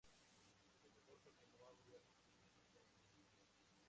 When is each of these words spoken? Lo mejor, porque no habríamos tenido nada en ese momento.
Lo 0.81 0.89
mejor, 0.95 1.19
porque 1.23 1.45
no 1.59 1.63
habríamos 1.67 2.09
tenido 2.25 2.57
nada 2.73 2.81
en 2.89 3.21
ese 3.21 3.37
momento. 3.37 3.77